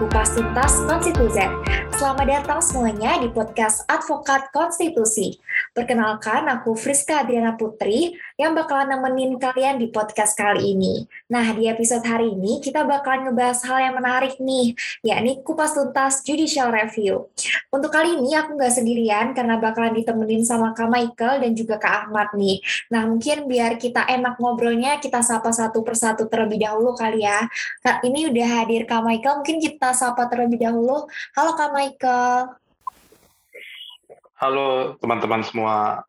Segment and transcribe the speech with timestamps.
[0.00, 1.44] Kupas Tuntas Konstitusi.
[1.92, 5.36] Selamat datang semuanya di podcast Advokat Konstitusi.
[5.70, 11.06] Perkenalkan, aku Friska Adriana Putri yang bakalan nemenin kalian di podcast kali ini.
[11.30, 14.74] Nah, di episode hari ini kita bakalan ngebahas hal yang menarik nih,
[15.06, 17.30] yakni Kupas Tuntas Judicial Review.
[17.70, 22.10] Untuk kali ini aku nggak sendirian karena bakalan ditemenin sama Kak Michael dan juga Kak
[22.10, 22.58] Ahmad nih.
[22.90, 27.46] Nah, mungkin biar kita enak ngobrolnya, kita sapa satu persatu terlebih dahulu kali ya.
[27.78, 31.06] Kak, ini udah hadir Kak Michael, mungkin kita sapa terlebih dahulu.
[31.38, 32.59] Halo Kak Michael.
[34.40, 36.00] Halo teman-teman semua.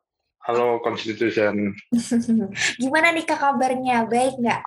[0.48, 1.76] Halo Constitution.
[2.82, 4.08] Gimana nih Kak kabarnya?
[4.08, 4.62] Baik nggak?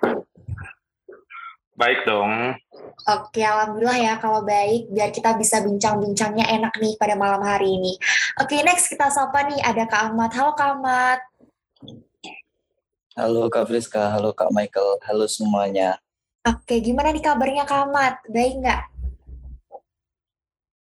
[1.73, 2.61] Baik dong.
[3.09, 7.97] Oke, alhamdulillah ya kalau baik biar kita bisa bincang-bincangnya enak nih pada malam hari ini.
[8.37, 10.29] Oke, next kita sapa nih ada Kak Ahmad.
[10.37, 11.19] Halo Kak Ahmad.
[13.17, 15.97] Halo Kak Friska, halo Kak Michael, halo semuanya.
[16.45, 18.21] Oke, gimana nih kabarnya Kak Ahmad?
[18.29, 18.81] Baik nggak?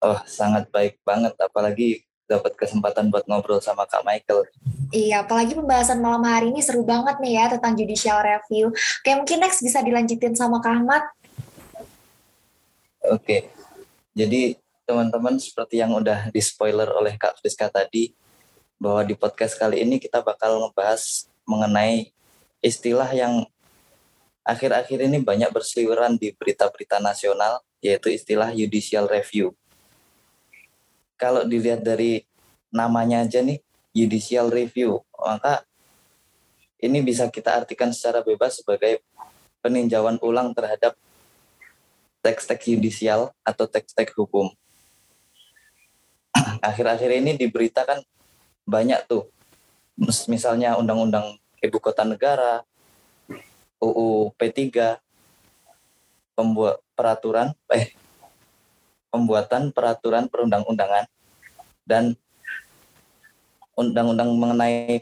[0.03, 2.03] Oh, sangat baik banget, apalagi
[2.33, 4.49] dapat kesempatan buat ngobrol sama Kak Michael.
[4.89, 8.73] Iya, apalagi pembahasan malam hari ini seru banget nih ya tentang judicial review.
[8.73, 11.03] Oke, mungkin next bisa dilanjutin sama Kak Ahmad.
[13.09, 13.53] Oke,
[14.17, 18.13] jadi teman-teman seperti yang udah di spoiler oleh Kak Friska tadi,
[18.81, 22.11] bahwa di podcast kali ini kita bakal ngebahas mengenai
[22.59, 23.47] istilah yang
[24.43, 29.55] akhir-akhir ini banyak berseliweran di berita-berita nasional, yaitu istilah judicial review
[31.15, 32.25] kalau dilihat dari
[32.73, 33.61] namanya aja nih
[33.93, 35.63] judicial review maka
[36.83, 38.99] ini bisa kita artikan secara bebas sebagai
[39.63, 40.99] peninjauan ulang terhadap
[42.19, 44.51] teks-teks judicial atau teks-teks hukum.
[46.67, 48.03] Akhir-akhir ini diberitakan
[48.67, 49.31] banyak tuh,
[50.27, 52.63] misalnya Undang-Undang Ibu Kota Negara,
[53.79, 54.99] UU P3,
[56.35, 57.95] pembuat peraturan, eh
[59.13, 61.05] pembuatan peraturan perundang-undangan
[61.85, 62.17] dan
[63.77, 64.97] undang-undang mengenai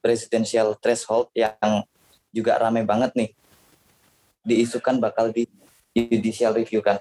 [0.00, 1.84] presidensial threshold yang
[2.32, 3.30] juga ramai banget nih
[4.40, 5.44] diisukan bakal di
[5.92, 6.96] judicial review kan.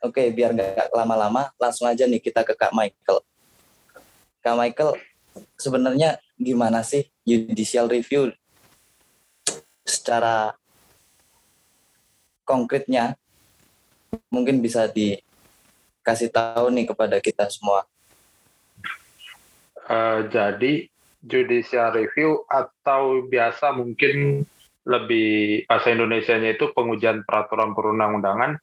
[0.00, 3.20] Oke, biar nggak lama-lama, langsung aja nih kita ke Kak Michael.
[4.40, 4.96] Kak Michael,
[5.60, 8.32] sebenarnya gimana sih judicial review
[9.84, 10.56] secara
[12.48, 13.20] konkretnya?
[14.32, 15.20] Mungkin bisa di
[16.10, 17.86] kasih tahu nih kepada kita semua?
[19.86, 20.90] Uh, jadi
[21.22, 24.42] judicial review atau biasa mungkin
[24.82, 28.58] lebih bahasa Indonesia-nya itu pengujian peraturan perundang-undangan.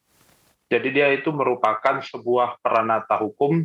[0.68, 3.63] Jadi dia itu merupakan sebuah peranata hukum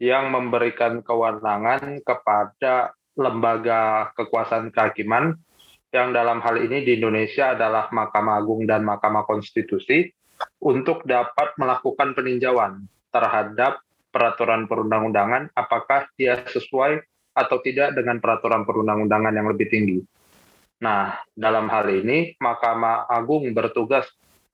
[0.00, 5.36] yang memberikan kewenangan kepada lembaga kekuasaan kehakiman
[5.92, 10.08] yang dalam hal ini di Indonesia adalah Mahkamah Agung dan Mahkamah Konstitusi
[10.64, 19.30] untuk dapat melakukan peninjauan terhadap peraturan perundang-undangan apakah dia sesuai atau tidak dengan peraturan perundang-undangan
[19.30, 19.98] yang lebih tinggi.
[20.82, 24.08] Nah, dalam hal ini Mahkamah Agung bertugas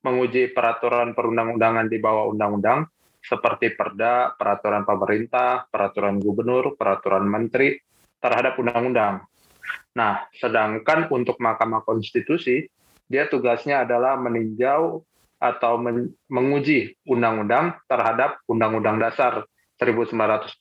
[0.04, 2.86] menguji peraturan perundang-undangan di bawah undang-undang
[3.22, 7.74] seperti perda, peraturan pemerintah, peraturan gubernur, peraturan menteri
[8.22, 9.26] terhadap undang-undang.
[9.98, 12.68] Nah, sedangkan untuk Mahkamah Konstitusi,
[13.06, 15.02] dia tugasnya adalah meninjau
[15.36, 19.44] atau men menguji undang-undang terhadap Undang-Undang Dasar
[19.76, 20.56] 1945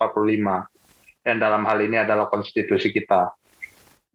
[1.25, 3.31] yang dalam hal ini adalah konstitusi kita.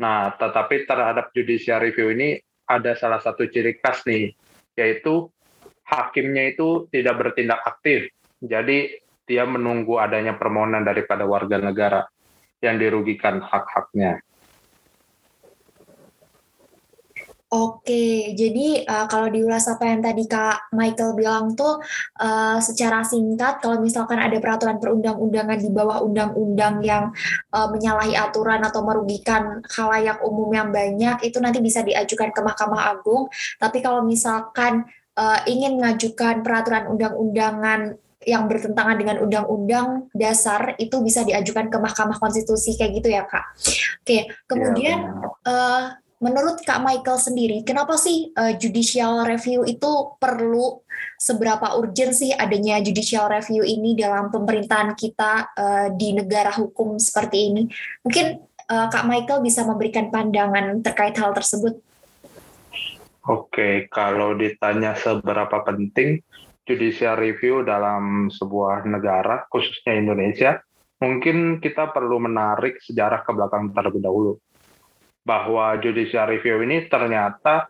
[0.00, 4.32] Nah, tetapi terhadap judicial review ini ada salah satu ciri khas nih,
[4.78, 5.28] yaitu
[5.84, 8.08] hakimnya itu tidak bertindak aktif.
[8.40, 8.94] Jadi
[9.26, 12.06] dia menunggu adanya permohonan daripada warga negara
[12.62, 14.22] yang dirugikan hak-haknya.
[17.50, 21.82] Oke, jadi uh, kalau diulas apa yang tadi Kak Michael bilang tuh
[22.22, 27.10] uh, secara singkat, kalau misalkan ada peraturan perundang-undangan di bawah undang-undang yang
[27.50, 32.94] uh, menyalahi aturan atau merugikan khalayak umum yang banyak, itu nanti bisa diajukan ke Mahkamah
[32.94, 33.26] Agung.
[33.58, 34.86] Tapi kalau misalkan
[35.18, 37.98] uh, ingin mengajukan peraturan undang-undangan
[38.30, 43.58] yang bertentangan dengan undang-undang dasar itu bisa diajukan ke Mahkamah Konstitusi kayak gitu ya kak.
[44.06, 45.02] Oke, kemudian
[45.42, 50.84] ya, menurut Kak Michael sendiri, kenapa sih uh, judicial review itu perlu
[51.16, 57.38] seberapa urgent sih adanya judicial review ini dalam pemerintahan kita uh, di negara hukum seperti
[57.50, 57.62] ini?
[58.04, 58.36] Mungkin
[58.68, 61.80] uh, Kak Michael bisa memberikan pandangan terkait hal tersebut.
[63.24, 66.20] Oke, kalau ditanya seberapa penting
[66.68, 70.60] judicial review dalam sebuah negara, khususnya Indonesia,
[71.00, 74.32] mungkin kita perlu menarik sejarah ke belakang terlebih dahulu
[75.24, 77.68] bahwa judicial review ini ternyata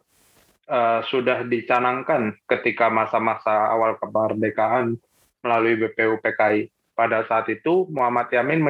[0.70, 4.96] uh, sudah dicanangkan ketika masa-masa awal kemerdekaan
[5.42, 6.70] melalui BPUPKI.
[6.94, 8.60] Pada saat itu Muhammad Yamin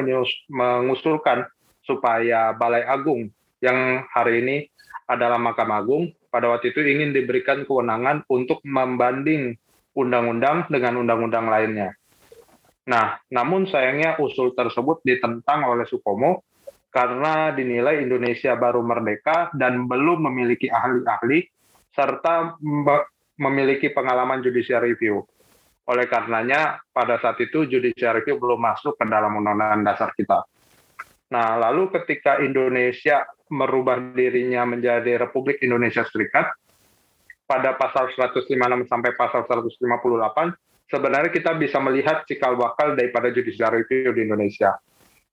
[0.47, 1.43] mengusulkan
[1.83, 3.27] supaya Balai Agung
[3.59, 4.57] yang hari ini
[5.03, 9.59] adalah Mahkamah Agung pada waktu itu ingin diberikan kewenangan untuk membanding
[9.91, 11.91] undang-undang dengan undang-undang lainnya.
[12.87, 16.47] Nah, namun sayangnya usul tersebut ditentang oleh Sukomo
[16.91, 21.47] karena dinilai Indonesia baru merdeka dan belum memiliki ahli-ahli
[21.95, 22.59] serta
[23.39, 25.23] memiliki pengalaman judicial review.
[25.87, 30.45] Oleh karenanya, pada saat itu judicial review belum masuk ke dalam undang-undang dasar kita.
[31.31, 36.51] Nah, lalu ketika Indonesia merubah dirinya menjadi Republik Indonesia Serikat,
[37.47, 38.47] pada pasal 156
[38.87, 40.55] sampai pasal 158,
[40.87, 44.75] sebenarnya kita bisa melihat cikal bakal daripada judicial review di Indonesia.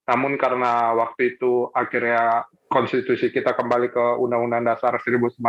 [0.08, 5.44] Namun karena waktu itu akhirnya konstitusi kita kembali ke Undang-Undang Dasar 1945,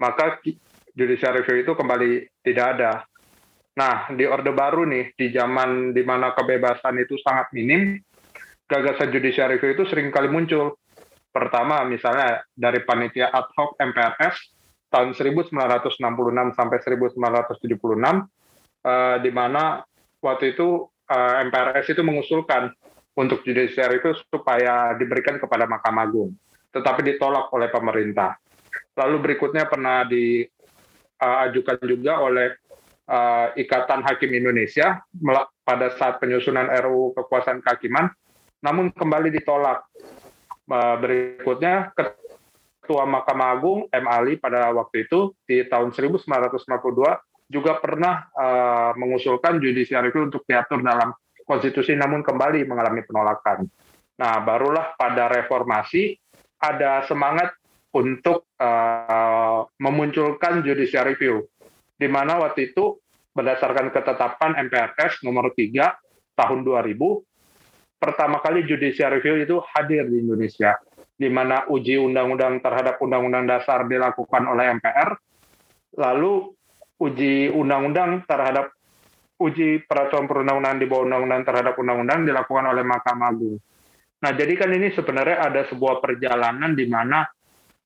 [0.00, 0.40] maka
[0.96, 2.92] judicial review itu kembali tidak ada.
[3.76, 8.00] Nah, di Orde Baru nih, di zaman di mana kebebasan itu sangat minim,
[8.66, 10.80] gagasan judicial review itu sering kali muncul.
[11.28, 14.36] Pertama, misalnya dari panitia ad hoc MPRS
[14.88, 16.00] tahun 1966
[16.56, 18.24] sampai 1976,
[18.82, 19.84] eh, di mana
[20.24, 22.72] waktu itu eh, MPRS itu mengusulkan
[23.18, 26.38] untuk judicial review supaya diberikan kepada Mahkamah Agung,
[26.70, 28.38] tetapi ditolak oleh pemerintah.
[28.94, 32.54] Lalu berikutnya pernah diajukan juga oleh
[33.10, 35.02] uh, Ikatan Hakim Indonesia
[35.66, 38.06] pada saat penyusunan RUU kekuasaan kehakiman,
[38.62, 39.82] namun kembali ditolak.
[40.68, 44.04] Uh, berikutnya Ketua Mahkamah Agung M.
[44.04, 46.28] Ali pada waktu itu di tahun 1952
[47.48, 51.16] juga pernah uh, mengusulkan judicial review untuk diatur dalam
[51.48, 53.64] konstitusi namun kembali mengalami penolakan.
[54.20, 56.12] Nah, barulah pada reformasi
[56.60, 57.56] ada semangat
[57.96, 61.48] untuk uh, memunculkan judicial review
[61.96, 63.00] di mana waktu itu
[63.32, 66.94] berdasarkan ketetapan MPRS nomor 3 tahun 2000
[67.98, 70.78] pertama kali judicial review itu hadir di Indonesia
[71.18, 75.18] di mana uji undang-undang terhadap undang-undang dasar dilakukan oleh MPR
[75.98, 76.54] lalu
[76.98, 78.74] uji undang-undang terhadap
[79.38, 83.58] uji peraturan perundang-undangan di bawah undang-undang terhadap undang-undang dilakukan oleh Mahkamah Agung.
[84.18, 87.22] Nah, jadi kan ini sebenarnya ada sebuah perjalanan di mana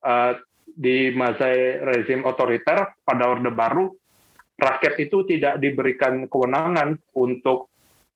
[0.00, 0.32] uh,
[0.64, 1.52] di masa
[1.84, 3.92] rezim otoriter pada Orde Baru
[4.56, 7.68] rakyat itu tidak diberikan kewenangan untuk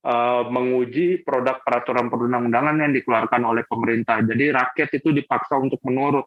[0.06, 4.24] uh, menguji produk peraturan perundang-undangan yang dikeluarkan oleh pemerintah.
[4.24, 6.24] Jadi rakyat itu dipaksa untuk menurut.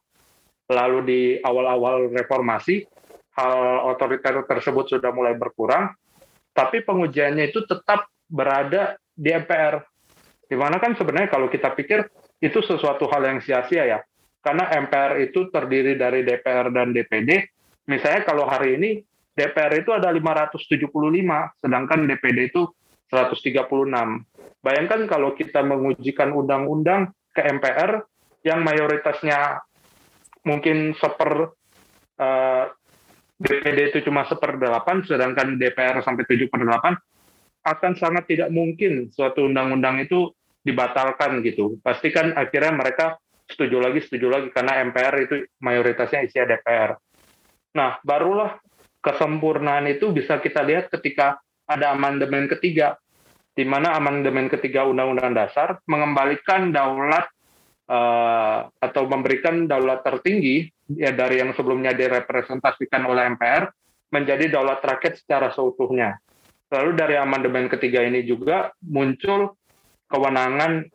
[0.70, 2.86] Lalu di awal-awal reformasi,
[3.38, 5.94] hal otoriter tersebut sudah mulai berkurang,
[6.56, 9.82] tapi pengujiannya itu tetap berada di MPR.
[10.50, 12.10] Di mana kan sebenarnya kalau kita pikir
[12.42, 14.00] itu sesuatu hal yang sia-sia ya.
[14.40, 17.44] Karena MPR itu terdiri dari DPR dan DPD.
[17.92, 19.04] Misalnya kalau hari ini
[19.36, 20.64] DPR itu ada 575,
[21.60, 22.64] sedangkan DPD itu
[23.12, 23.68] 136.
[24.60, 28.04] Bayangkan kalau kita mengujikan undang-undang ke MPR
[28.44, 29.60] yang mayoritasnya
[30.44, 31.52] mungkin seper
[32.20, 32.64] uh,
[33.40, 36.94] DPD itu cuma seper delapan, sedangkan DPR sampai tujuh per delapan,
[37.64, 41.80] akan sangat tidak mungkin suatu undang-undang itu dibatalkan gitu.
[41.80, 43.16] Pastikan akhirnya mereka
[43.48, 47.00] setuju lagi, setuju lagi, karena MPR itu mayoritasnya isi DPR.
[47.80, 48.60] Nah, barulah
[49.00, 53.00] kesempurnaan itu bisa kita lihat ketika ada amandemen ketiga,
[53.56, 57.28] di mana amandemen ketiga Undang-Undang Dasar mengembalikan daulat
[57.88, 63.70] uh, atau memberikan daulat tertinggi ya dari yang sebelumnya direpresentasikan oleh MPR
[64.10, 66.18] menjadi daulat rakyat secara seutuhnya.
[66.70, 69.58] Lalu dari amandemen ketiga ini juga muncul
[70.10, 70.86] kewenangan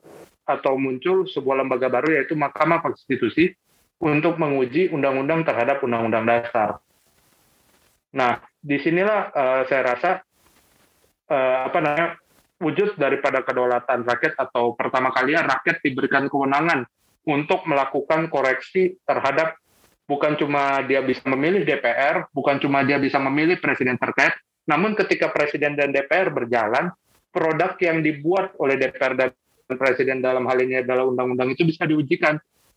[0.45, 3.55] atau muncul sebuah lembaga baru yaitu Mahkamah Konstitusi
[4.03, 6.83] untuk menguji undang-undang terhadap undang-undang dasar.
[8.15, 10.11] Nah, di sinilah uh, saya rasa
[11.31, 12.09] uh, apa namanya
[12.63, 16.87] wujud daripada kedaulatan rakyat atau pertama kali rakyat diberikan kewenangan
[17.25, 19.59] untuk melakukan koreksi terhadap
[20.05, 24.37] bukan cuma dia bisa memilih DPR, bukan cuma dia bisa memilih presiden terkait,
[24.69, 26.93] namun ketika presiden dan DPR berjalan,
[27.35, 29.31] produk yang dibuat oleh DPR dan
[29.75, 32.37] presiden dalam hal ini adalah undang-undang itu bisa diujikan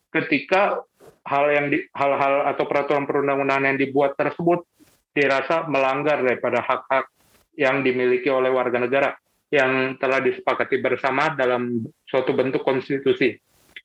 [0.09, 0.81] ketika
[1.27, 4.63] hal yang hal-hal atau peraturan perundang-undangan yang dibuat tersebut
[5.11, 7.11] dirasa melanggar daripada hak-hak
[7.59, 9.09] yang dimiliki oleh warga negara
[9.51, 13.35] yang telah disepakati bersama dalam suatu bentuk konstitusi.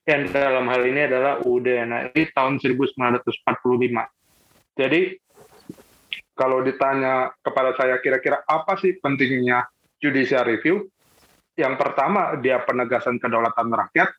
[0.03, 3.23] Yang dalam hal ini adalah UUD NRI tahun 1945.
[4.75, 5.01] Jadi
[6.35, 9.63] kalau ditanya kepada saya kira-kira apa sih pentingnya
[10.03, 10.91] judicial review?
[11.55, 14.11] Yang pertama dia penegasan kedaulatan rakyat.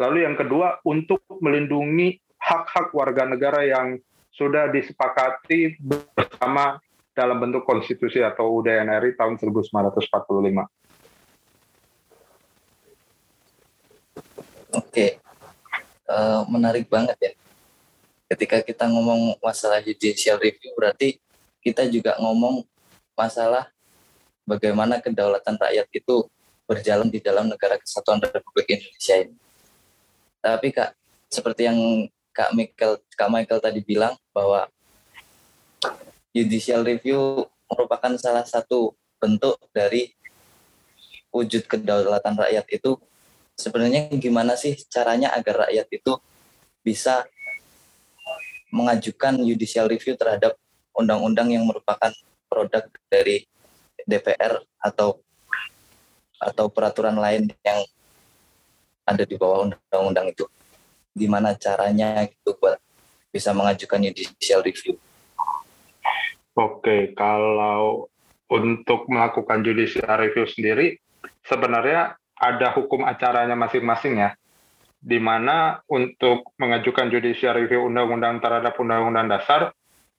[0.00, 4.00] Lalu yang kedua untuk melindungi hak-hak warga negara yang
[4.32, 6.80] sudah disepakati bersama
[7.12, 10.08] dalam bentuk konstitusi atau UDNRI tahun 1945.
[14.72, 15.20] Oke,
[16.08, 17.32] uh, menarik banget ya.
[18.32, 21.20] Ketika kita ngomong masalah judicial review, berarti
[21.60, 22.64] kita juga ngomong
[23.12, 23.68] masalah
[24.48, 26.24] bagaimana kedaulatan rakyat itu
[26.64, 29.36] berjalan di dalam negara kesatuan Republik Indonesia ini.
[30.40, 30.96] Tapi kak,
[31.28, 31.78] seperti yang
[32.32, 34.72] kak Michael, kak Michael tadi bilang bahwa
[36.32, 40.16] judicial review merupakan salah satu bentuk dari
[41.28, 42.96] wujud kedaulatan rakyat itu
[43.56, 46.12] sebenarnya gimana sih caranya agar rakyat itu
[46.82, 47.24] bisa
[48.72, 50.56] mengajukan judicial review terhadap
[50.96, 52.10] undang-undang yang merupakan
[52.48, 53.44] produk dari
[54.08, 55.20] DPR atau
[56.42, 57.80] atau peraturan lain yang
[59.06, 60.44] ada di bawah undang-undang itu?
[61.14, 62.80] Gimana caranya gitu buat
[63.30, 64.96] bisa mengajukan judicial review?
[66.52, 68.08] Oke, kalau
[68.52, 71.00] untuk melakukan judicial review sendiri,
[71.48, 74.34] sebenarnya ada hukum acaranya masing-masing ya,
[74.98, 79.70] di mana untuk mengajukan judicial review undang-undang terhadap undang-undang dasar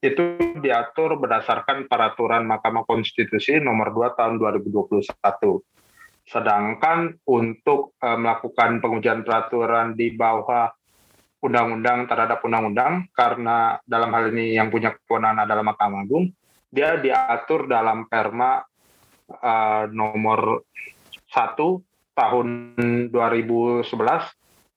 [0.04, 5.08] itu diatur berdasarkan peraturan Mahkamah Konstitusi nomor 2 tahun 2021.
[6.28, 10.72] Sedangkan untuk e, melakukan pengujian peraturan di bawah
[11.44, 16.32] undang-undang terhadap undang-undang karena dalam hal ini yang punya kewenangan adalah Mahkamah Agung,
[16.68, 18.60] dia diatur dalam Perma
[19.32, 19.54] e,
[19.92, 20.68] nomor
[21.32, 22.78] 1 tahun
[23.10, 23.86] 2011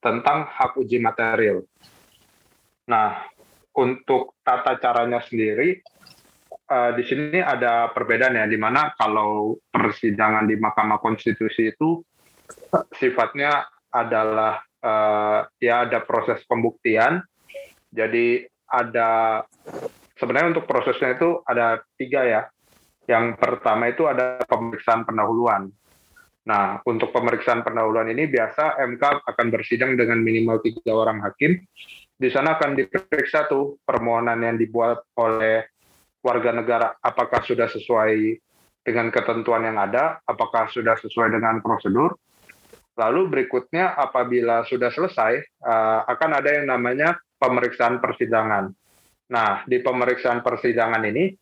[0.01, 1.65] tentang hak uji material.
[2.89, 3.29] Nah,
[3.77, 5.81] untuk tata caranya sendiri,
[6.71, 12.01] uh, di sini ada perbedaan ya, di mana kalau persidangan di Mahkamah Konstitusi itu
[12.97, 17.21] sifatnya adalah uh, ya ada proses pembuktian.
[17.91, 19.43] Jadi ada
[20.19, 22.43] sebenarnya untuk prosesnya itu ada tiga ya.
[23.07, 25.71] Yang pertama itu ada pemeriksaan pendahuluan.
[26.47, 31.59] Nah, untuk pemeriksaan pendahuluan ini biasa MK akan bersidang dengan minimal tiga orang hakim.
[32.17, 35.67] Di sana akan diperiksa tuh permohonan yang dibuat oleh
[36.23, 38.39] warga negara apakah sudah sesuai
[38.87, 42.15] dengan ketentuan yang ada, apakah sudah sesuai dengan prosedur.
[42.97, 48.73] Lalu berikutnya apabila sudah selesai uh, akan ada yang namanya pemeriksaan persidangan.
[49.29, 51.35] Nah, di pemeriksaan persidangan ini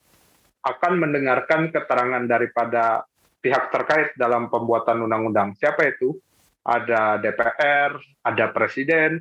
[0.65, 3.05] akan mendengarkan keterangan daripada
[3.45, 5.53] pihak terkait dalam pembuatan undang-undang.
[5.61, 6.17] Siapa itu?
[6.65, 7.93] Ada DPR,
[8.25, 9.21] ada Presiden,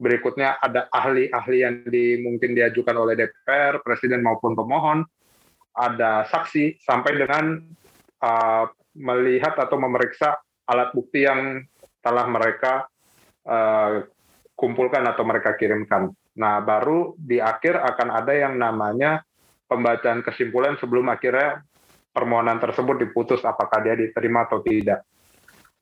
[0.00, 5.04] berikutnya ada ahli-ahli yang di, mungkin diajukan oleh DPR, Presiden maupun pemohon,
[5.76, 7.60] ada saksi, sampai dengan
[8.24, 8.64] uh,
[8.96, 11.60] melihat atau memeriksa alat bukti yang
[12.00, 12.88] telah mereka
[13.44, 14.08] uh,
[14.56, 16.08] kumpulkan atau mereka kirimkan.
[16.40, 19.20] Nah, baru di akhir akan ada yang namanya
[19.68, 21.62] pembacaan kesimpulan sebelum akhirnya
[22.12, 25.04] permohonan tersebut diputus apakah dia diterima atau tidak.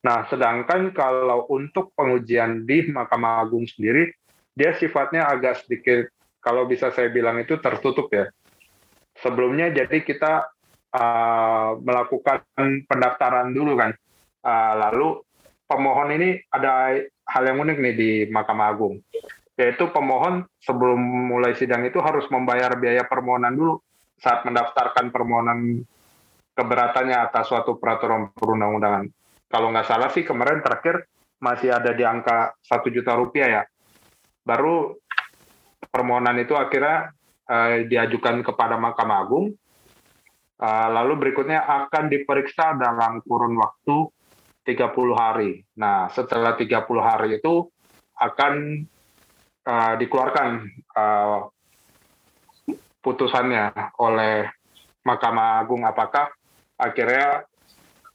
[0.07, 4.15] Nah, sedangkan kalau untuk pengujian di Mahkamah Agung sendiri,
[4.55, 6.07] dia sifatnya agak sedikit,
[6.39, 8.31] kalau bisa saya bilang itu tertutup ya.
[9.19, 10.47] Sebelumnya jadi kita
[10.95, 12.47] uh, melakukan
[12.87, 13.91] pendaftaran dulu kan.
[14.47, 15.09] Uh, lalu
[15.67, 16.95] pemohon ini ada
[17.27, 19.03] hal yang unik nih di Mahkamah Agung.
[19.59, 23.81] Yaitu pemohon sebelum mulai sidang itu harus membayar biaya permohonan dulu
[24.21, 25.83] saat mendaftarkan permohonan
[26.57, 29.05] keberatannya atas suatu peraturan perundang-undangan.
[29.47, 31.05] Kalau nggak salah sih kemarin terakhir
[31.37, 33.63] masih ada di angka satu juta rupiah ya.
[34.41, 34.97] Baru
[35.93, 37.13] permohonan itu akhirnya
[37.47, 39.53] uh, diajukan kepada Mahkamah Agung.
[40.57, 44.09] Uh, lalu berikutnya akan diperiksa dalam kurun waktu
[44.65, 45.61] 30 hari.
[45.77, 47.69] Nah, setelah 30 hari itu
[48.17, 48.83] akan
[49.69, 50.49] uh, dikeluarkan
[50.97, 51.53] uh,
[53.05, 53.71] putusannya
[54.01, 54.49] oleh
[55.07, 56.33] Mahkamah Agung apakah
[56.77, 57.45] akhirnya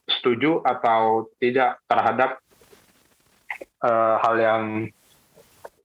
[0.05, 2.41] setuju atau tidak terhadap
[3.81, 4.63] uh, hal yang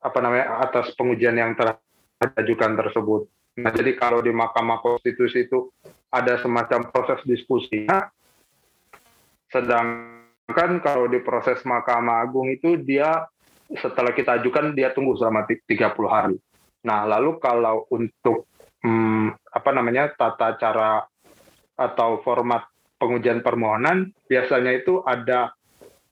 [0.01, 3.27] apa namanya atas pengujian yang terajukan tersebut.
[3.57, 5.73] Nah, jadi kalau di Mahkamah Konstitusi itu
[6.13, 8.07] ada semacam proses diskusinya,
[9.51, 13.25] sedangkan kalau di proses Mahkamah Agung itu dia
[13.67, 15.67] setelah kita ajukan dia tunggu selama 30
[16.07, 16.37] hari.
[16.87, 18.47] Nah, lalu kalau untuk
[18.85, 21.03] hmm, apa namanya tata cara
[21.77, 22.65] atau format
[22.97, 25.53] pengujian permohonan biasanya itu ada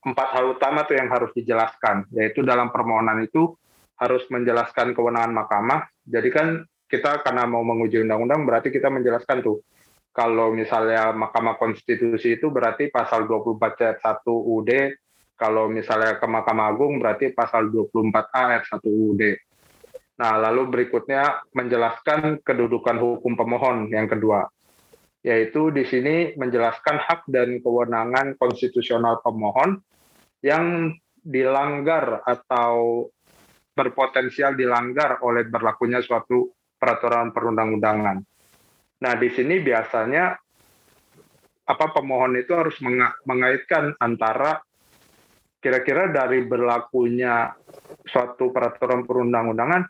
[0.04, 2.08] empat hal utama tuh yang harus dijelaskan.
[2.12, 3.56] Yaitu dalam permohonan itu
[3.96, 5.88] harus menjelaskan kewenangan mahkamah.
[6.04, 6.46] Jadi kan
[6.86, 9.64] kita karena mau menguji undang-undang berarti kita menjelaskan tuh.
[10.14, 14.70] Kalau misalnya Mahkamah Konstitusi itu berarti pasal 24 ayat 1 UUD
[15.34, 19.22] kalau misalnya ke Mahkamah Agung berarti pasal 24 ayat 1 UUD
[20.14, 24.46] Nah, lalu berikutnya menjelaskan kedudukan hukum pemohon yang kedua.
[25.24, 29.80] Yaitu di sini menjelaskan hak dan kewenangan konstitusional pemohon
[30.44, 30.92] yang
[31.24, 33.08] dilanggar atau
[33.72, 38.20] berpotensial dilanggar oleh berlakunya suatu peraturan perundang-undangan.
[39.00, 40.36] Nah, di sini biasanya
[41.64, 42.76] apa pemohon itu harus
[43.24, 44.60] mengaitkan antara
[45.64, 47.56] kira-kira dari berlakunya
[48.04, 49.88] suatu peraturan perundang-undangan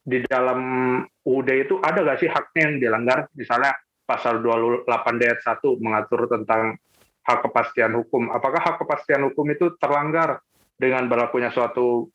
[0.00, 0.60] di dalam
[1.04, 3.28] UUD itu ada nggak sih haknya yang dilanggar?
[3.36, 3.76] Misalnya
[4.08, 4.88] pasal 28
[5.20, 6.80] ayat 1 mengatur tentang
[7.28, 8.32] hak kepastian hukum.
[8.32, 10.40] Apakah hak kepastian hukum itu terlanggar
[10.80, 12.08] dengan berlakunya suatu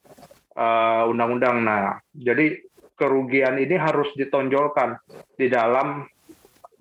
[0.58, 1.62] uh, undang-undang?
[1.62, 1.86] Uh, nah,
[2.18, 2.66] jadi
[2.98, 4.98] kerugian ini harus ditonjolkan
[5.38, 6.10] di dalam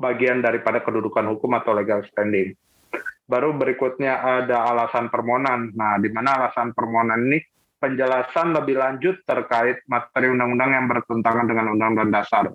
[0.00, 2.56] bagian daripada kedudukan hukum atau legal standing.
[3.28, 5.76] Baru berikutnya ada alasan permohonan.
[5.76, 7.38] Nah, di mana alasan permohonan ini
[7.76, 12.48] penjelasan lebih lanjut terkait materi undang-undang yang bertentangan dengan undang-undang dasar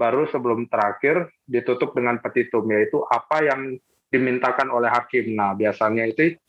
[0.00, 3.76] baru sebelum terakhir ditutup dengan petitum yaitu apa yang
[4.08, 5.36] dimintakan oleh hakim.
[5.36, 6.40] Nah, biasanya itu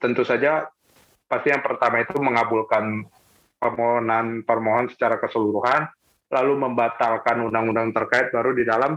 [0.00, 0.64] tentu saja
[1.28, 3.04] pasti yang pertama itu mengabulkan
[3.60, 5.88] permohonan permohon secara keseluruhan,
[6.32, 8.96] lalu membatalkan undang-undang terkait baru di dalam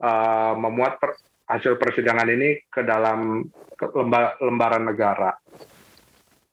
[0.00, 1.16] uh, memuat per,
[1.48, 3.44] hasil persidangan ini ke dalam
[3.96, 5.32] lemba, lembaran negara.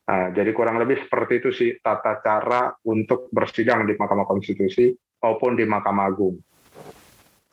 [0.04, 4.92] Nah, jadi kurang lebih seperti itu sih tata cara untuk bersidang di Mahkamah Konstitusi
[5.24, 6.36] maupun di Mahkamah Agung.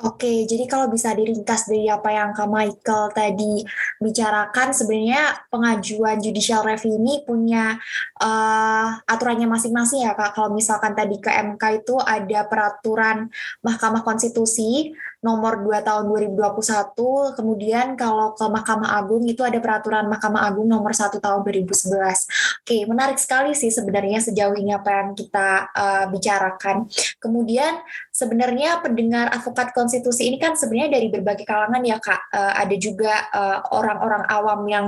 [0.00, 3.60] Oke, jadi kalau bisa diringkas dari apa yang Kak Michael tadi
[4.00, 7.76] bicarakan, sebenarnya pengajuan judicial review ini punya
[8.16, 10.32] uh, aturannya masing-masing ya Kak.
[10.32, 13.28] Kalau misalkan tadi ke MK itu ada peraturan
[13.60, 17.36] Mahkamah Konstitusi, nomor 2 tahun 2021.
[17.36, 22.64] Kemudian kalau ke Mahkamah Agung itu ada peraturan Mahkamah Agung nomor 1 tahun 2011.
[22.64, 26.88] Oke, menarik sekali sih sebenarnya sejauh ini apa yang kita uh, bicarakan.
[27.20, 32.32] Kemudian sebenarnya pendengar advokat konstitusi ini kan sebenarnya dari berbagai kalangan ya Kak.
[32.32, 34.86] Uh, ada juga eh, orang-orang uh, awam yang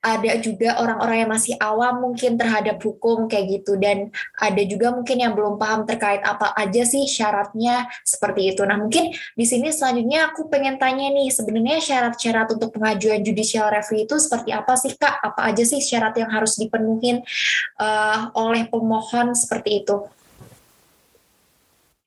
[0.00, 4.08] ada juga orang-orang yang masih awam mungkin terhadap hukum kayak gitu dan
[4.40, 8.64] ada juga mungkin yang belum paham terkait apa aja sih syaratnya seperti itu.
[8.64, 14.08] Nah mungkin di sini selanjutnya aku pengen tanya nih sebenarnya syarat-syarat untuk pengajuan judicial review
[14.08, 15.20] itu seperti apa sih kak?
[15.20, 17.20] Apa aja sih syarat yang harus dipenuhin
[17.76, 20.08] uh, oleh pemohon seperti itu?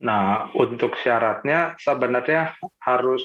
[0.01, 3.23] Nah untuk syaratnya sebenarnya harus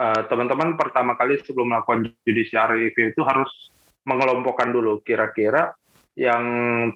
[0.00, 3.69] eh, teman-teman uh, pertama kali sebelum melakukan judicial review itu harus
[4.10, 5.70] mengelompokkan dulu kira-kira
[6.18, 6.44] yang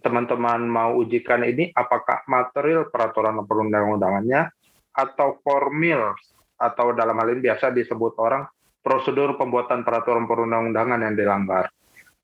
[0.03, 4.51] teman-teman mau ujikan ini apakah material peraturan perundang-undangannya
[4.91, 6.13] atau formil
[6.59, 8.43] atau dalam hal ini biasa disebut orang
[8.85, 11.73] prosedur pembuatan peraturan perundang-undangan yang dilanggar.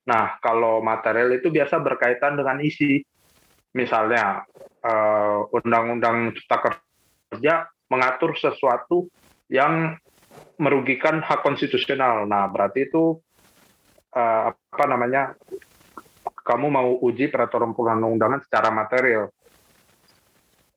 [0.05, 3.01] Nah, kalau material itu biasa berkaitan dengan isi.
[3.71, 4.43] Misalnya,
[4.83, 7.55] uh, Undang-Undang Cipta Kerja
[7.89, 9.07] mengatur sesuatu
[9.47, 9.97] yang
[10.61, 12.27] merugikan hak konstitusional.
[12.27, 13.23] Nah, berarti itu
[14.15, 15.35] uh, apa namanya
[16.41, 19.31] kamu mau uji peraturan perundang-undangan secara material.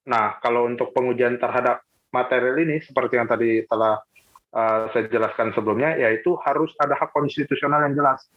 [0.03, 3.97] Nah, kalau untuk pengujian terhadap material ini seperti yang tadi telah
[4.53, 8.27] uh, saya jelaskan sebelumnya, yaitu harus ada hak konstitusional yang jelas.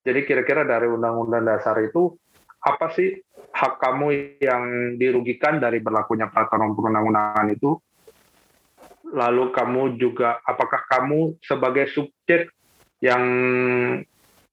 [0.00, 2.16] Jadi kira-kira dari undang-undang dasar itu
[2.64, 3.20] apa sih
[3.52, 4.62] hak kamu yang
[4.96, 7.76] dirugikan dari berlakunya peraturan perundang-undangan itu?
[9.10, 12.48] Lalu kamu juga apakah kamu sebagai subjek
[13.00, 13.22] yang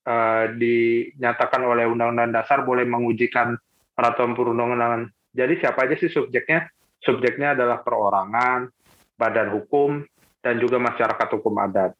[0.08, 3.60] uh, dinyatakan oleh Undang-Undang Dasar boleh mengujikan
[3.92, 5.12] peraturan perundang-undangan.
[5.36, 6.72] Jadi siapa aja sih subjeknya?
[7.04, 8.72] Subjeknya adalah perorangan,
[9.20, 10.02] badan hukum,
[10.42, 11.92] dan juga masyarakat hukum adat.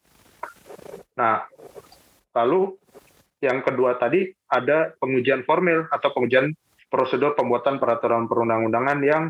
[1.14, 1.46] Nah,
[2.34, 2.74] lalu
[3.38, 6.50] yang kedua tadi ada pengujian formil atau pengujian
[6.88, 9.24] prosedur pembuatan peraturan perundang-undangan yang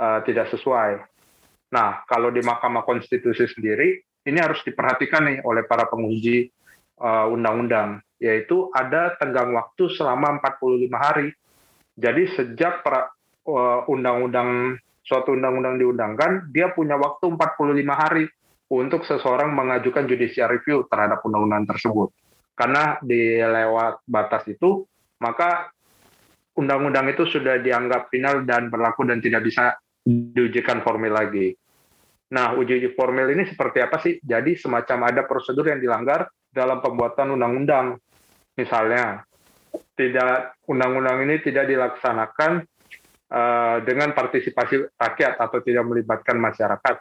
[0.00, 1.04] uh, tidak sesuai.
[1.72, 6.48] Nah, kalau di Mahkamah Konstitusi sendiri, ini harus diperhatikan nih oleh para penguji
[7.00, 11.28] uh, undang-undang, yaitu ada tenggang waktu selama 45 hari.
[11.96, 18.24] Jadi sejak uh, undang-undang suatu undang-undang diundangkan, dia punya waktu 45 hari
[18.72, 22.08] untuk seseorang mengajukan judicial review terhadap undang-undang tersebut.
[22.56, 24.84] Karena di lewat batas itu,
[25.20, 25.68] maka
[26.56, 31.52] undang-undang itu sudah dianggap final dan berlaku dan tidak bisa diujikan formil lagi.
[32.32, 34.16] Nah, uji formil ini seperti apa sih?
[34.24, 37.96] Jadi semacam ada prosedur yang dilanggar dalam pembuatan undang-undang.
[38.52, 39.24] Misalnya,
[39.96, 42.62] tidak undang-undang ini tidak dilaksanakan
[43.32, 46.96] uh, dengan partisipasi rakyat atau tidak melibatkan masyarakat,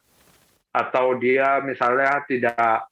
[0.71, 2.87] atau dia misalnya tidak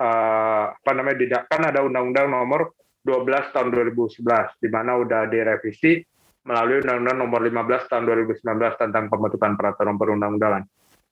[0.00, 2.72] uh, apa namanya tidak kan ada undang-undang nomor
[3.04, 6.00] 12 tahun 2011 di mana udah direvisi
[6.48, 10.62] melalui undang-undang nomor 15 tahun 2019 tentang pembentukan peraturan perundang-undangan.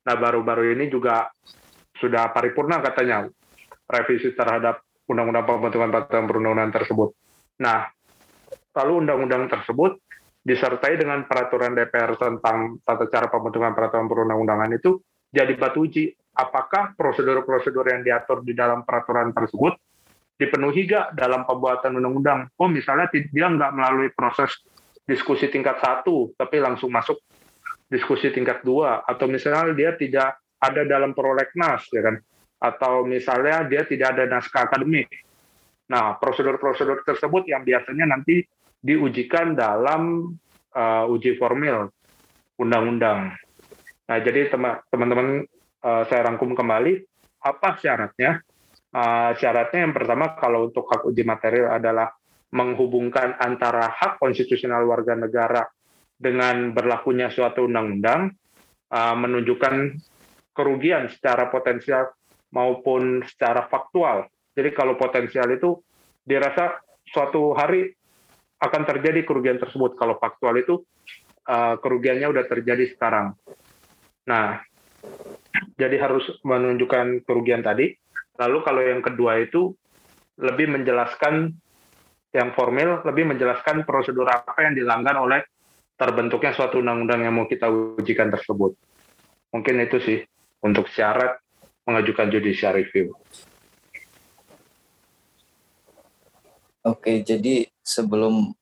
[0.01, 1.29] Nah, baru-baru ini juga
[2.01, 3.29] sudah paripurna katanya
[3.91, 7.09] revisi terhadap undang-undang pembentukan peraturan perundang-undangan tersebut.
[7.59, 7.85] Nah,
[8.79, 9.99] lalu undang-undang tersebut
[10.41, 14.97] disertai dengan peraturan DPR tentang tata cara pembentukan peraturan perundang-undangan itu
[15.29, 19.77] jadi batu uji apakah prosedur-prosedur yang diatur di dalam peraturan tersebut
[20.41, 22.49] dipenuhi gak dalam pembuatan undang-undang.
[22.57, 24.57] Oh misalnya dia nggak melalui proses
[25.05, 27.21] diskusi tingkat satu, tapi langsung masuk
[27.91, 32.15] diskusi tingkat dua, atau misalnya dia tidak ada dalam prolegnas, ya kan?
[32.61, 35.09] Atau misalnya dia tidak ada naskah akademik.
[35.89, 38.45] Nah, prosedur-prosedur tersebut yang biasanya nanti
[38.79, 40.31] diujikan dalam
[40.71, 41.89] uh, uji formil
[42.55, 43.33] undang-undang.
[44.07, 44.53] Nah, jadi
[44.87, 45.43] teman-teman
[45.83, 47.01] uh, saya rangkum kembali
[47.41, 48.39] apa syaratnya?
[48.91, 52.11] Uh, syaratnya yang pertama kalau untuk hak uji material adalah
[52.51, 55.63] menghubungkan antara hak konstitusional warga negara
[56.19, 58.35] dengan berlakunya suatu undang-undang,
[58.91, 59.97] uh, menunjukkan
[60.51, 62.11] kerugian secara potensial
[62.51, 64.27] maupun secara faktual.
[64.51, 65.79] Jadi kalau potensial itu
[66.21, 67.91] dirasa suatu hari
[68.61, 69.97] akan terjadi kerugian tersebut.
[69.97, 70.83] Kalau faktual itu
[71.49, 73.33] uh, kerugiannya udah terjadi sekarang.
[74.29, 74.61] Nah,
[75.75, 77.95] jadi harus menunjukkan kerugian tadi.
[78.37, 79.73] Lalu kalau yang kedua itu
[80.37, 81.53] lebih menjelaskan
[82.31, 85.43] yang formil, lebih menjelaskan prosedur apa yang dilanggar oleh
[85.99, 88.73] terbentuknya suatu undang-undang yang mau kita ujikan tersebut.
[89.51, 90.19] Mungkin itu sih
[90.63, 91.40] untuk syarat
[91.85, 93.13] mengajukan judicial review.
[96.81, 98.57] Oke, jadi sebelum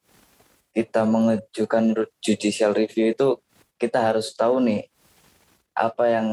[0.76, 3.40] kita mengajukan judicial review itu
[3.80, 4.92] kita harus tahu nih
[5.72, 6.28] apa yang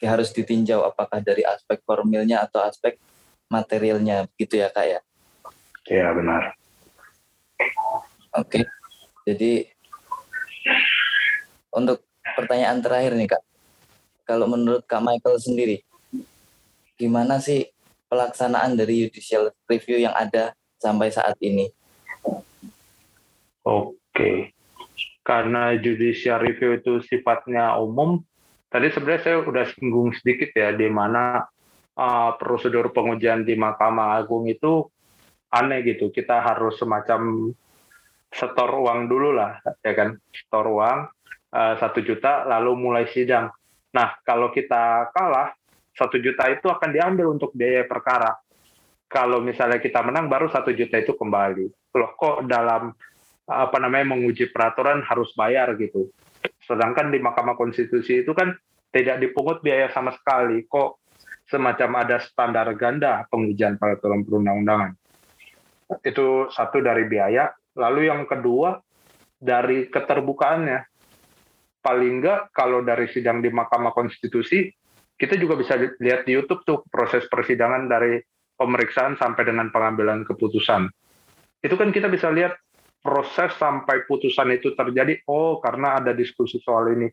[0.00, 2.96] harus ditinjau apakah dari aspek formilnya atau aspek
[3.52, 5.00] materialnya gitu ya kak ya?
[5.88, 6.56] Iya benar.
[8.36, 8.62] Oke,
[9.26, 9.66] jadi
[11.74, 12.06] untuk
[12.38, 13.42] pertanyaan terakhir nih kak,
[14.30, 15.82] kalau menurut kak Michael sendiri,
[16.94, 17.66] gimana sih
[18.06, 21.66] pelaksanaan dari judicial review yang ada sampai saat ini?
[23.66, 24.54] Oke,
[25.26, 28.22] karena judicial review itu sifatnya umum,
[28.70, 31.50] tadi sebenarnya saya sudah singgung sedikit ya di mana
[31.98, 34.86] uh, prosedur pengujian di Mahkamah Agung itu
[35.50, 36.14] aneh gitu.
[36.14, 37.50] Kita harus semacam
[38.30, 40.14] setor uang dulu lah, ya kan?
[40.30, 40.98] Setor uang
[41.50, 43.50] uh, satu juta, lalu mulai sidang.
[43.90, 45.54] Nah, kalau kita kalah,
[45.94, 48.38] satu juta itu akan diambil untuk biaya perkara.
[49.10, 51.66] Kalau misalnya kita menang, baru satu juta itu kembali.
[51.98, 52.94] Loh, kok dalam
[53.50, 56.06] apa namanya menguji peraturan harus bayar gitu.
[56.62, 58.54] Sedangkan di Mahkamah Konstitusi itu kan
[58.94, 60.62] tidak dipungut biaya sama sekali.
[60.70, 61.02] Kok
[61.50, 64.94] semacam ada standar ganda pengujian peraturan perundang-undangan.
[66.06, 67.50] Itu satu dari biaya.
[67.74, 68.78] Lalu yang kedua
[69.42, 70.89] dari keterbukaannya.
[71.80, 74.68] Paling enggak kalau dari sidang di Mahkamah Konstitusi
[75.20, 78.20] kita juga bisa lihat di YouTube tuh proses persidangan dari
[78.56, 80.88] pemeriksaan sampai dengan pengambilan keputusan.
[81.60, 82.56] Itu kan kita bisa lihat
[83.00, 87.08] proses sampai putusan itu terjadi oh karena ada diskusi soal ini.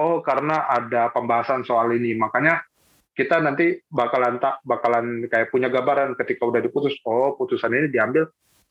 [0.00, 2.16] Oh karena ada pembahasan soal ini.
[2.16, 2.64] Makanya
[3.12, 8.24] kita nanti bakalan tak bakalan kayak punya gambaran ketika udah diputus oh putusan ini diambil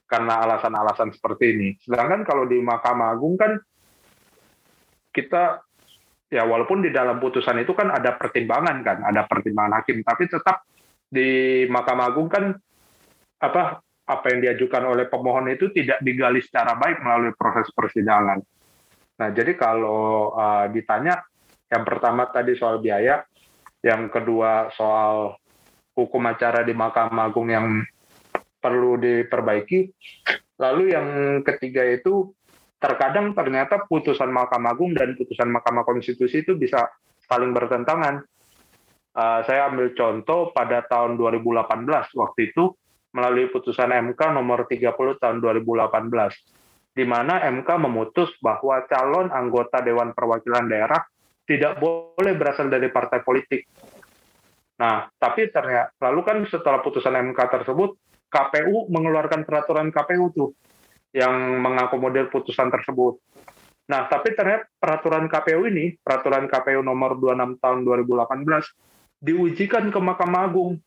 [0.09, 1.69] karena alasan-alasan seperti ini.
[1.77, 3.61] Sedangkan kalau di Mahkamah Agung kan
[5.19, 5.59] kita
[6.31, 10.63] ya walaupun di dalam putusan itu kan ada pertimbangan kan ada pertimbangan hakim tapi tetap
[11.09, 12.53] di Mahkamah Agung kan
[13.41, 18.41] apa apa yang diajukan oleh pemohon itu tidak digali secara baik melalui proses persidangan.
[19.21, 21.21] Nah, jadi kalau uh, ditanya,
[21.69, 23.21] yang pertama tadi soal biaya,
[23.85, 25.37] yang kedua soal
[25.93, 27.85] hukum acara di Mahkamah Agung yang
[28.57, 29.93] perlu diperbaiki,
[30.57, 31.07] lalu yang
[31.45, 32.33] ketiga itu
[32.79, 36.87] terkadang ternyata putusan Mahkamah Agung dan putusan Mahkamah Konstitusi itu bisa
[37.27, 38.23] saling bertentangan.
[39.09, 41.67] Uh, saya ambil contoh pada tahun 2018
[42.15, 42.71] waktu itu
[43.11, 50.13] melalui putusan MK nomor 30 tahun 2018 di mana MK memutus bahwa calon anggota Dewan
[50.13, 51.01] Perwakilan Daerah
[51.43, 53.65] tidak boleh berasal dari partai politik.
[54.79, 57.97] Nah, tapi ternyata lalu kan setelah putusan MK tersebut
[58.29, 60.49] KPU mengeluarkan peraturan KPU tuh
[61.15, 63.17] yang mengakomodir putusan tersebut.
[63.89, 70.45] Nah, tapi ternyata peraturan KPU ini, peraturan KPU nomor 26 tahun 2018 diujikan ke Mahkamah
[70.45, 70.77] Agung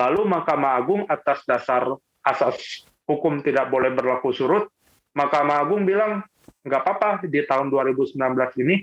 [0.00, 1.84] Lalu Mahkamah Agung atas dasar
[2.24, 4.70] asas hukum tidak boleh berlaku surut,
[5.12, 6.24] Mahkamah Agung bilang
[6.62, 8.16] nggak apa-apa di tahun 2019
[8.64, 8.80] ini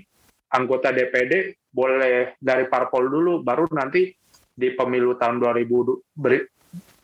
[0.52, 4.12] anggota DPD boleh dari parpol dulu, baru nanti
[4.58, 6.44] di pemilu tahun 2000 beri,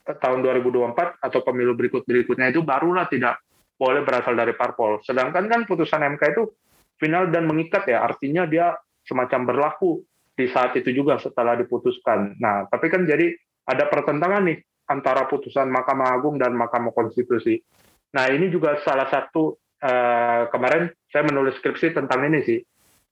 [0.04, 3.40] tahun 2024 atau pemilu berikut berikutnya itu barulah tidak
[3.74, 5.02] boleh berasal dari parpol.
[5.02, 6.44] Sedangkan kan putusan MK itu
[6.98, 10.00] final dan mengikat ya, artinya dia semacam berlaku
[10.34, 12.38] di saat itu juga setelah diputuskan.
[12.38, 13.30] Nah, tapi kan jadi
[13.70, 14.58] ada pertentangan nih
[14.90, 17.58] antara putusan Mahkamah Agung dan Mahkamah Konstitusi.
[18.14, 22.60] Nah, ini juga salah satu uh, kemarin saya menulis skripsi tentang ini sih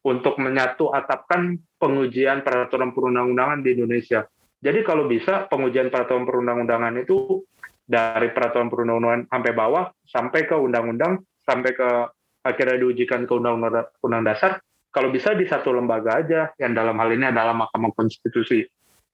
[0.02, 4.26] untuk menyatu atapkan pengujian peraturan perundang-undangan di Indonesia.
[4.62, 7.42] Jadi kalau bisa pengujian peraturan perundang-undangan itu
[7.82, 11.88] dari peraturan perundang-undangan sampai bawah sampai ke undang-undang sampai ke
[12.42, 17.32] akhirnya diujikan ke undang-undang dasar kalau bisa di satu lembaga aja yang dalam hal ini
[17.32, 18.60] adalah Mahkamah Konstitusi.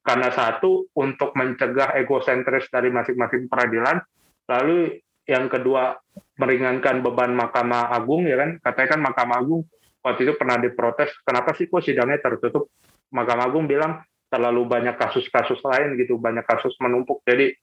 [0.02, 4.02] Karena satu untuk mencegah egosentris dari masing-masing peradilan
[4.50, 5.94] lalu yang kedua
[6.40, 8.59] meringankan beban Mahkamah Agung ya kan?
[8.59, 9.62] Katanya kan Mahkamah Agung
[10.02, 12.72] waktu itu pernah diprotes kenapa sih kok sidangnya tertutup?
[13.14, 17.22] Mahkamah Agung bilang terlalu banyak kasus-kasus lain gitu, banyak kasus menumpuk.
[17.22, 17.54] Jadi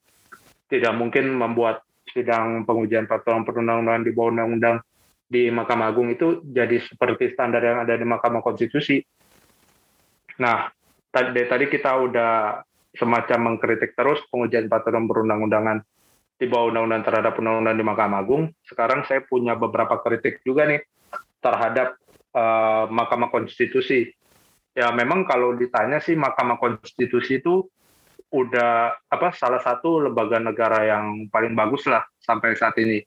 [0.69, 4.77] tidak mungkin membuat sidang pengujian peraturan perundang-undangan di bawah undang-undang
[5.25, 9.01] di Mahkamah Agung itu jadi seperti standar yang ada di Mahkamah Konstitusi.
[10.37, 10.69] Nah,
[11.09, 12.61] tadi, tadi kita udah
[12.95, 15.81] semacam mengkritik terus pengujian peraturan perundang-undangan
[16.37, 18.53] di bawah undang-undang terhadap undang-undang di Mahkamah Agung.
[18.63, 20.85] Sekarang saya punya beberapa kritik juga nih
[21.41, 21.97] terhadap
[22.37, 24.13] uh, Mahkamah Konstitusi
[24.75, 27.63] ya memang kalau ditanya sih Mahkamah Konstitusi itu
[28.33, 32.99] udah apa salah satu lembaga negara yang paling bagus lah sampai saat ini.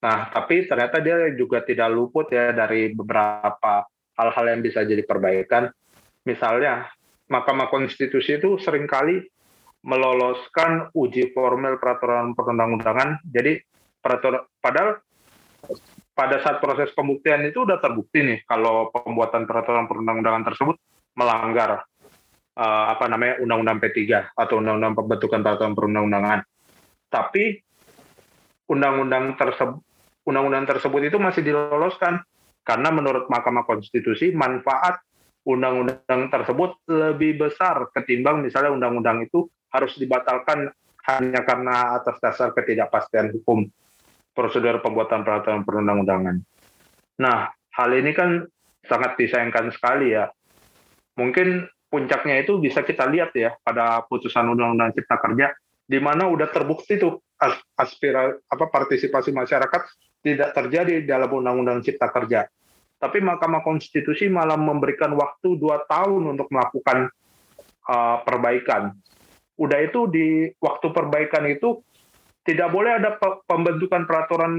[0.00, 3.82] Nah, tapi ternyata dia juga tidak luput ya dari beberapa
[4.14, 5.72] hal-hal yang bisa jadi perbaikan.
[6.22, 6.86] Misalnya,
[7.26, 9.24] Mahkamah Konstitusi itu sering kali
[9.82, 13.22] meloloskan uji formil peraturan perundang-undangan.
[13.26, 13.58] Jadi,
[13.98, 15.00] peraturan, padahal
[16.16, 20.76] pada saat proses pembuktian itu sudah terbukti nih kalau pembuatan peraturan perundang-undangan tersebut
[21.12, 21.84] melanggar
[22.56, 26.40] uh, apa namanya undang-undang P3 atau undang-undang pembentukan peraturan perundang-undangan.
[27.12, 27.60] Tapi
[28.66, 29.84] undang-undang tersebut
[30.26, 32.18] undang-undang tersebut itu masih diloloskan
[32.66, 34.98] karena menurut Mahkamah Konstitusi manfaat
[35.46, 40.66] undang-undang tersebut lebih besar ketimbang misalnya undang-undang itu harus dibatalkan
[41.06, 43.70] hanya karena atas dasar ketidakpastian hukum
[44.34, 46.42] prosedur pembuatan peraturan perundang-undangan.
[47.22, 48.42] Nah, hal ini kan
[48.84, 50.26] sangat disayangkan sekali ya.
[51.16, 55.54] Mungkin puncaknya itu bisa kita lihat ya pada putusan Undang-Undang Cipta Kerja,
[55.86, 57.22] di mana udah terbukti tuh
[57.76, 59.82] aspirasi apa partisipasi masyarakat
[60.24, 62.50] tidak terjadi dalam Undang-Undang Cipta Kerja.
[62.96, 67.12] Tapi Mahkamah Konstitusi malah memberikan waktu dua tahun untuk melakukan
[67.86, 68.96] uh, perbaikan.
[69.60, 71.84] Udah itu di waktu perbaikan itu
[72.40, 74.52] tidak boleh ada pembentukan peraturan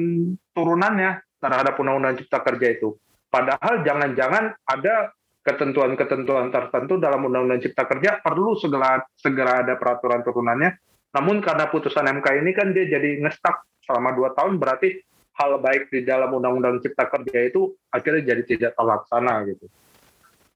[0.53, 2.93] turunannya terhadap Undang-Undang Cipta Kerja itu.
[3.27, 5.11] Padahal jangan-jangan ada
[5.47, 10.75] ketentuan-ketentuan tertentu dalam Undang-Undang Cipta Kerja perlu segera segera ada peraturan turunannya.
[11.15, 14.99] Namun karena putusan MK ini kan dia jadi ngestak selama dua tahun berarti
[15.39, 19.71] hal baik di dalam Undang-Undang Cipta Kerja itu akhirnya jadi tidak terlaksana gitu.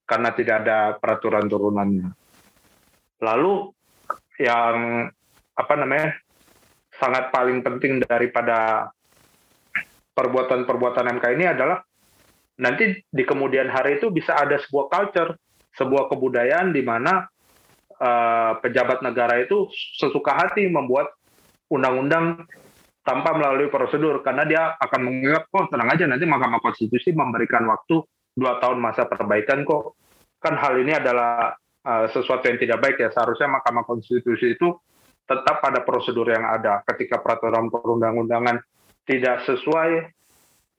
[0.03, 2.11] Karena tidak ada peraturan turunannya.
[3.23, 3.71] Lalu
[4.43, 5.07] yang
[5.55, 6.19] apa namanya
[6.99, 8.91] sangat paling penting daripada
[10.11, 11.79] perbuatan-perbuatan MK ini adalah
[12.61, 15.33] nanti di kemudian hari itu bisa ada sebuah culture,
[15.73, 17.25] sebuah kebudayaan di mana
[17.97, 19.65] uh, pejabat negara itu
[19.97, 21.09] sesuka hati membuat
[21.73, 22.45] undang-undang
[23.01, 24.21] tanpa melalui prosedur.
[24.21, 28.05] Karena dia akan mengingat oh tenang aja nanti Mahkamah Konstitusi memberikan waktu
[28.37, 29.97] dua tahun masa perbaikan kok.
[30.37, 33.09] Kan hal ini adalah uh, sesuatu yang tidak baik ya.
[33.09, 34.77] Seharusnya Mahkamah Konstitusi itu
[35.25, 36.85] tetap pada prosedur yang ada.
[36.85, 38.61] Ketika peraturan perundang-undangan
[39.09, 40.20] tidak sesuai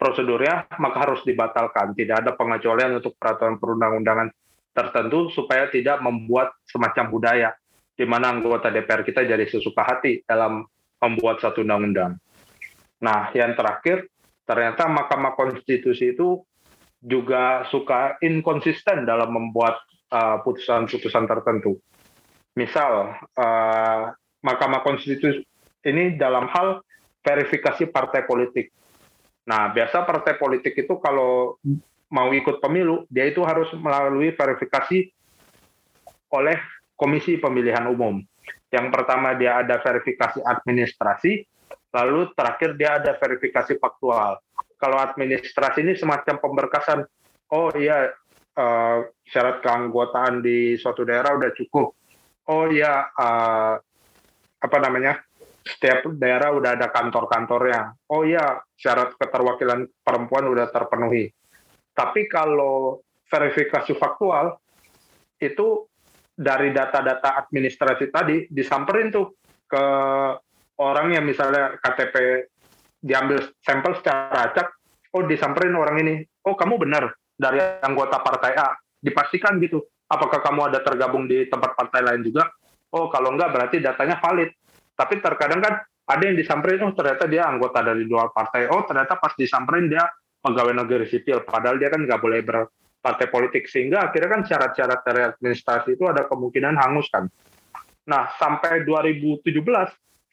[0.02, 1.94] prosedurnya, maka harus dibatalkan.
[1.94, 4.34] Tidak ada pengecualian untuk peraturan perundang-undangan
[4.74, 7.50] tertentu supaya tidak membuat semacam budaya
[7.94, 10.66] di mana anggota DPR kita jadi sesuka hati dalam
[10.98, 12.18] membuat satu undang-undang.
[12.98, 14.10] Nah, yang terakhir,
[14.42, 16.42] ternyata Mahkamah Konstitusi itu
[16.98, 19.78] juga suka inkonsisten dalam membuat
[20.10, 21.78] uh, putusan-putusan uh, tertentu.
[22.58, 24.02] Misal, uh,
[24.42, 25.46] Mahkamah Konstitusi
[25.86, 26.82] ini dalam hal
[27.22, 28.70] verifikasi partai politik.
[29.42, 31.58] Nah, biasa partai politik itu kalau
[32.12, 35.10] mau ikut pemilu, dia itu harus melalui verifikasi
[36.32, 36.58] oleh
[36.94, 38.22] Komisi Pemilihan Umum.
[38.70, 41.44] Yang pertama dia ada verifikasi administrasi,
[41.92, 44.38] lalu terakhir dia ada verifikasi faktual.
[44.78, 47.04] Kalau administrasi ini semacam pemberkasan,
[47.52, 48.10] oh iya
[48.56, 51.94] uh, syarat keanggotaan di suatu daerah udah cukup.
[52.48, 53.76] Oh iya uh,
[54.62, 55.20] apa namanya
[55.62, 57.94] setiap daerah udah ada kantor-kantornya.
[58.10, 61.30] Oh iya, syarat keterwakilan perempuan udah terpenuhi.
[61.94, 64.58] Tapi kalau verifikasi faktual
[65.38, 65.86] itu
[66.32, 69.36] dari data-data administrasi tadi disamperin tuh
[69.70, 69.84] ke
[70.82, 72.48] orang yang misalnya KTP
[73.02, 74.68] diambil sampel secara acak,
[75.14, 76.14] oh disamperin orang ini,
[76.46, 81.72] oh kamu benar dari anggota partai A, dipastikan gitu apakah kamu ada tergabung di tempat
[81.72, 82.52] partai lain juga?
[82.92, 84.52] Oh, kalau enggak berarti datanya valid.
[84.92, 88.68] Tapi terkadang kan ada yang disamperin, oh ternyata dia anggota dari luar partai.
[88.68, 90.04] Oh, ternyata pas disamperin dia
[90.42, 93.70] pegawai negeri sipil, padahal dia kan nggak boleh berpartai politik.
[93.70, 97.30] Sehingga akhirnya kan syarat-syarat dari administrasi itu ada kemungkinan hangus kan.
[98.02, 99.46] Nah, sampai 2017,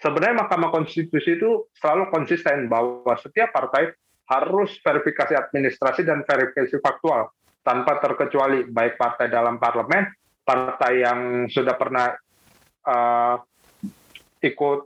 [0.01, 3.93] sebenarnya Mahkamah Konstitusi itu selalu konsisten bahwa setiap partai
[4.29, 7.29] harus verifikasi administrasi dan verifikasi faktual
[7.61, 10.09] tanpa terkecuali baik partai dalam parlemen,
[10.41, 12.09] partai yang sudah pernah
[12.89, 13.35] uh,
[14.39, 14.79] ikut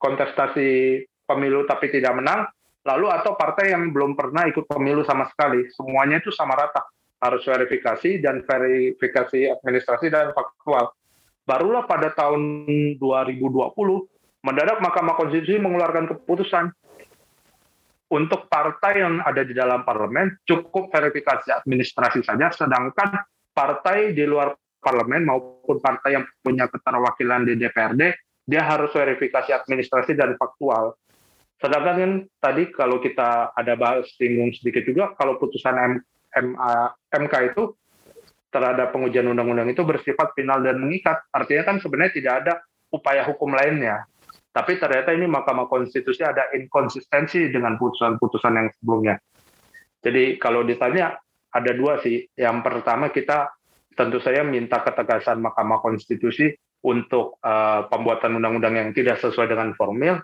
[0.00, 2.44] kontestasi pemilu tapi tidak menang,
[2.84, 6.84] lalu atau partai yang belum pernah ikut pemilu sama sekali, semuanya itu sama rata
[7.24, 10.92] harus verifikasi dan verifikasi administrasi dan faktual.
[11.44, 12.64] Barulah pada tahun
[13.00, 13.76] 2020
[14.44, 16.68] mendadak Mahkamah Konstitusi mengeluarkan keputusan
[18.12, 23.24] untuk partai yang ada di dalam parlemen cukup verifikasi administrasi saja, sedangkan
[23.56, 24.52] partai di luar
[24.84, 28.02] parlemen maupun partai yang punya keterwakilan di DPRD,
[28.44, 30.96] dia harus verifikasi administrasi dan faktual.
[31.58, 35.92] Sedangkan kan tadi kalau kita ada bahas singgung sedikit juga, kalau putusan M,
[36.36, 37.72] MA, MK itu
[38.52, 41.24] terhadap pengujian undang-undang itu bersifat final dan mengikat.
[41.34, 42.54] Artinya kan sebenarnya tidak ada
[42.92, 44.06] upaya hukum lainnya.
[44.54, 49.18] Tapi ternyata ini Mahkamah Konstitusi ada inkonsistensi dengan putusan-putusan yang sebelumnya.
[49.98, 51.18] Jadi kalau ditanya
[51.50, 52.22] ada dua sih.
[52.38, 53.50] Yang pertama kita
[53.98, 60.20] tentu saja minta ketegasan Mahkamah Konstitusi untuk uh, pembuatan undang-undang yang tidak sesuai dengan formil.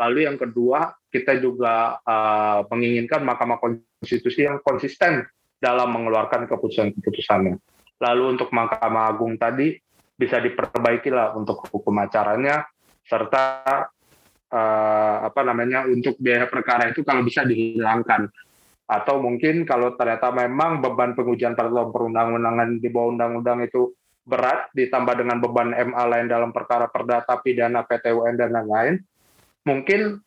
[0.00, 5.28] Lalu yang kedua kita juga uh, menginginkan Mahkamah Konstitusi yang konsisten
[5.60, 7.60] dalam mengeluarkan keputusan-keputusannya.
[7.98, 9.74] Lalu untuk Mahkamah Agung tadi
[10.18, 12.66] bisa diperbaiki lah untuk hukum acaranya
[13.06, 13.86] serta
[14.50, 18.26] uh, apa namanya untuk biaya perkara itu kalau bisa dihilangkan
[18.88, 23.92] atau mungkin kalau ternyata memang beban pengujian peraturan perundang-undangan di bawah undang-undang itu
[24.28, 29.00] berat ditambah dengan beban MA lain dalam perkara perdata pidana PTUN dan lain-lain
[29.64, 30.20] mungkin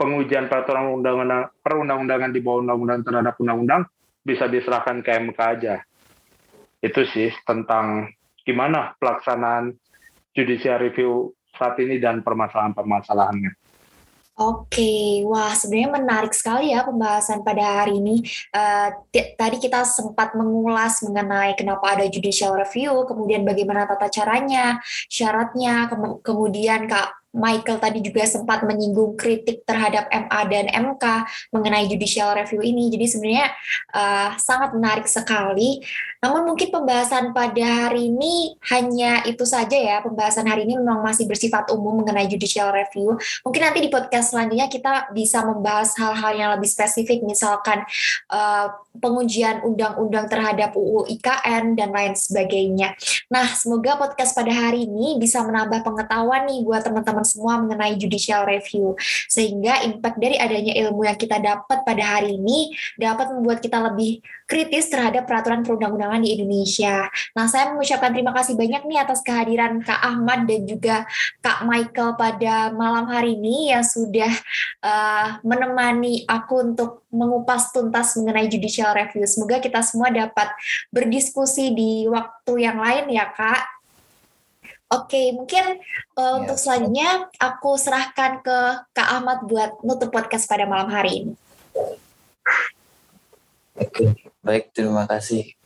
[0.00, 3.82] pengujian peraturan undang-undang perundang-undangan di bawah undang-undang terhadap undang-undang
[4.24, 5.84] bisa diserahkan ke MK aja
[6.80, 8.10] itu sih tentang
[8.42, 9.76] gimana pelaksanaan
[10.34, 13.52] judicial review saat ini dan permasalahan-permasalahannya.
[14.32, 18.24] Oke, wah sebenarnya menarik sekali ya pembahasan pada hari ini.
[18.48, 24.80] Uh, tadi kita sempat mengulas mengenai kenapa ada judicial review, kemudian bagaimana tata caranya,
[25.12, 31.04] syaratnya, ke kemudian Kak Michael tadi juga sempat menyinggung kritik terhadap MA dan MK
[31.48, 32.92] mengenai judicial review ini.
[32.92, 33.48] Jadi sebenarnya
[33.96, 35.80] uh, sangat menarik sekali.
[36.22, 40.04] Namun mungkin pembahasan pada hari ini hanya itu saja ya.
[40.04, 43.16] Pembahasan hari ini memang masih bersifat umum mengenai judicial review.
[43.42, 47.82] Mungkin nanti di podcast selanjutnya kita bisa membahas hal-hal yang lebih spesifik, misalkan
[48.30, 52.92] uh, pengujian undang-undang terhadap UU IKN dan lain sebagainya.
[53.32, 58.44] Nah, semoga podcast pada hari ini bisa menambah pengetahuan nih buat teman-teman semua mengenai judicial
[58.44, 58.94] review
[59.26, 64.22] sehingga impact dari adanya ilmu yang kita dapat pada hari ini dapat membuat kita lebih
[64.52, 67.08] kritis terhadap peraturan perundang-undangan di Indonesia.
[67.32, 71.08] Nah, saya mengucapkan terima kasih banyak nih atas kehadiran Kak Ahmad dan juga
[71.40, 74.28] Kak Michael pada malam hari ini yang sudah
[74.84, 79.24] uh, menemani aku untuk mengupas tuntas mengenai judicial review.
[79.24, 80.52] Semoga kita semua dapat
[80.92, 83.81] berdiskusi di waktu yang lain ya Kak.
[84.92, 85.80] Oke, mungkin
[86.20, 86.32] uh, ya.
[86.44, 88.58] untuk selanjutnya aku serahkan ke
[88.92, 91.34] Kak Ahmad buat nutup podcast pada malam hari ini.
[93.72, 94.12] Oke,
[94.44, 95.56] baik terima kasih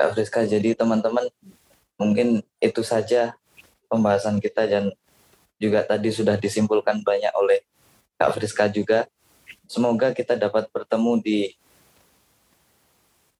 [0.00, 0.48] Kak Friska.
[0.48, 1.28] Jadi teman-teman
[2.00, 3.36] mungkin itu saja
[3.92, 4.88] pembahasan kita dan
[5.60, 7.60] juga tadi sudah disimpulkan banyak oleh
[8.16, 9.04] Kak Friska juga.
[9.68, 11.38] Semoga kita dapat bertemu di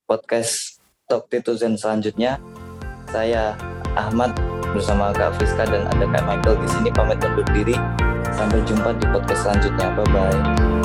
[0.05, 2.37] podcast Talk Tituzen selanjutnya.
[3.09, 3.57] Saya
[3.97, 7.77] Ahmad bersama Kak Friska dan ada Kak Michael di sini pamit undur diri.
[8.31, 9.87] Sampai jumpa di podcast selanjutnya.
[9.95, 10.80] Bye bye.